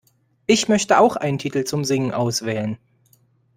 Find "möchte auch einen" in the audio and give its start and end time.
0.67-1.37